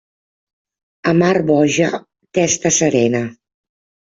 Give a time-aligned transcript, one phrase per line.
[1.11, 1.91] A mar boja,
[2.39, 3.25] testa serena.